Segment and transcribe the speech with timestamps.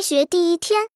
[0.00, 0.88] 开学第一天，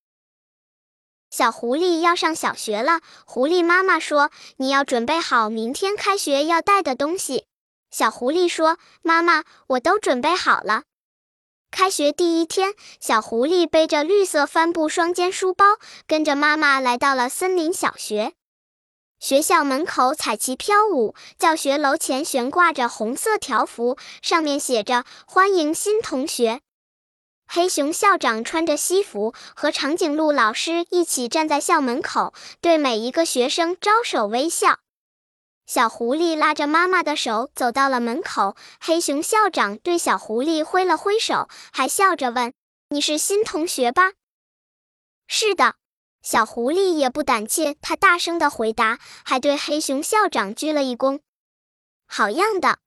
[1.31, 3.03] 小狐狸要上小学了。
[3.27, 7.45] 狐狸妈妈说：“你要准备好明天开学要带的东西。”
[7.93, 10.85] 小狐狸说：“妈妈，我都准备好了。”
[11.71, 15.67] 开学第一天，小狐狸背着绿色帆布双肩书包，
[16.07, 18.33] 跟着妈妈来到了森林小学。
[19.21, 26.63] 学校门口彩旗飘舞，教学楼前悬挂着红色条幅，上面写着“欢迎新同学”。
[27.47, 34.81] 黑熊校长穿着西服，和长颈鹿老师一起站在校门口，对每一个学生招手微笑。
[35.67, 42.53] 小狐狸拉着妈妈的手走到了门口，黑熊校长对小狐狸挥了挥手，还笑着问
[42.91, 44.13] ：“你是新同学吧
[45.27, 45.77] ？”“是的。”
[46.23, 51.21] 小狐狸也不胆怯，他大声地回答，还对黑熊校长鞠了一躬。
[52.09, 52.79] “好样的！”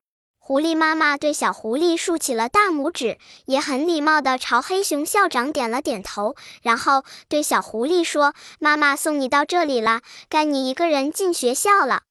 [0.48, 10.00] 狐狸妈妈对小狐狸竖起了大拇指，也很礼貌地朝黑熊校长点了点头，然后对小狐狸说：“妈妈送你到这里了，
[10.30, 12.04] 该你一个人进学校了。”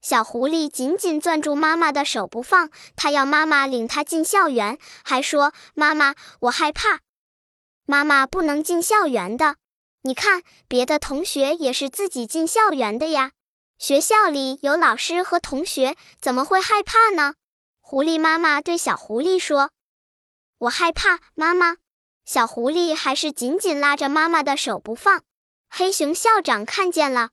[0.00, 7.00] 小狐狸紧紧攥住妈妈的手不放，它要妈妈领它进校园，还说：“妈妈，我害怕。”
[7.84, 9.56] 妈妈不能进校园的。
[10.04, 13.32] 你看，别的同学也是自己进校园的呀。
[13.78, 17.34] 学校里有老师和同学，怎么会害怕呢？
[17.90, 19.72] 狐狸妈妈对小狐狸说
[20.58, 21.78] ：“我害怕，妈妈。”
[22.24, 25.24] 小狐狸还是紧紧拉着妈妈的手不放。
[25.68, 27.30] 黑熊校长看见了。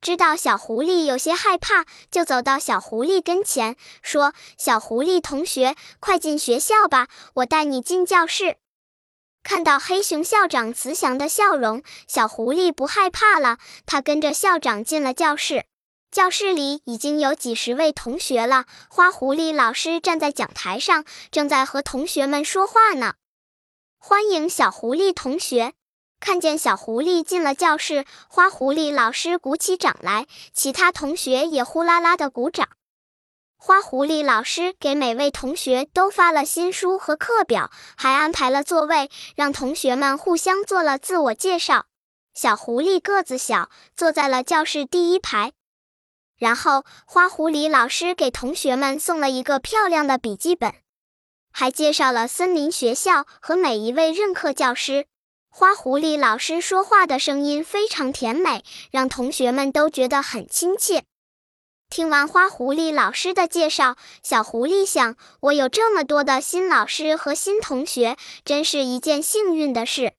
[0.00, 8.58] 知道小狐狸有些害怕，就走到小狐狸跟前，说：“小狐狸同学，快进学校吧，我带你进教室。”
[9.42, 13.58] 看到黑熊校长慈祥的笑容，小狐狸不害怕了。
[13.86, 15.64] 他跟着校长进了教室。
[16.10, 18.64] 教室里已经有几十位同学了。
[18.88, 23.14] 花狐狸老师站在讲台上，正在和同学们说话呢。
[23.96, 25.74] 欢迎小狐狸同学。
[26.18, 32.68] 看见小狐狸进了教室，花狐狸老师鼓起掌来，其他同学也呼啦啦的鼓掌。
[33.56, 41.86] 花狐狸老师给每位同学都发了新书和课表，还安排了座位，让同学们互相做了自我介绍。
[42.34, 45.52] 小狐狸个子小，坐在了教室第一排。
[46.40, 50.72] 然后，花狐狸老师给同学们送了一个漂亮的笔记本，
[51.52, 55.06] 还介绍了森林学校和每一位任课教师。
[55.50, 61.04] 花狐狸老师说话的声音非常甜美，让同学们都觉得很亲切。
[61.90, 70.14] 听完花狐狸老师的介绍，小狐狸想：我有这么多的新老师和新同学，真是一件幸运的事。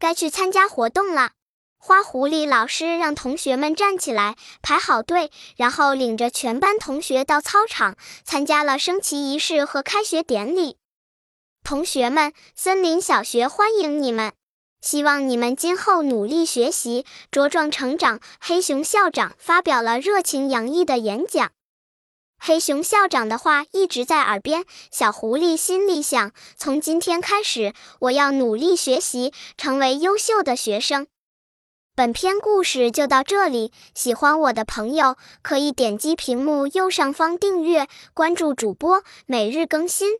[0.00, 1.30] 该去参加活动了。
[1.78, 10.76] 花狐狸老师让同学们站起来，排好队，然后领着全班同学到操场参加了升旗仪式和开学典礼。
[11.62, 14.32] 同学们，森林小学欢迎你们！
[14.80, 18.20] 希望你们今后努力学习，茁壮成长。
[18.40, 21.50] 黑熊校长发表了热情洋溢的演讲。
[22.38, 31.06] 黑熊校长的话一直在耳边，小狐狸心里想：从今天开始，我要努力学习，成为优秀的学生。
[31.98, 40.12] 本篇故事就到这里，喜欢我的朋友可以点击屏幕右上方订阅，关注主播，每日更新。